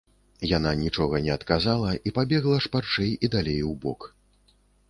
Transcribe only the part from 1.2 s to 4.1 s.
не адказала і пабегла шпарчэй і далей убок.